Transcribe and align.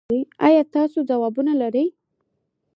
ایا 0.47 0.63
تاسو 0.73 0.99
ځوابونه 1.09 1.53
لرئ؟ 1.61 1.85